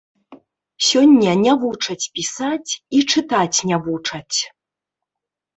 Сёння 0.89 1.31
не 1.43 1.53
вучаць 1.63 2.09
пісаць, 2.17 2.71
і 2.97 3.05
чытаць 3.15 3.57
не 3.73 3.77
вучаць. 3.89 4.37